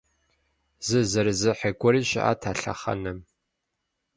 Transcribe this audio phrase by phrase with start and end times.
[0.87, 3.19] Зы зэрызехьэ гуэри щыӏат а лъэхъэнэм.